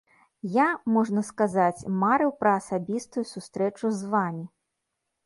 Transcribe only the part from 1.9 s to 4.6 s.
марыў пра асабістую сустрэчу з вамі.